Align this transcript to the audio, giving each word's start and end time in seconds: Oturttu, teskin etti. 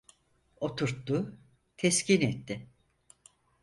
Oturttu, 0.59 1.37
teskin 1.77 2.21
etti. 2.31 2.63